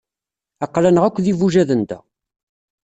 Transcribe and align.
Aql-aneɣ 0.65 1.03
akk 1.05 1.17
d 1.23 1.25
ibujaden 1.31 1.81
da. 1.89 1.99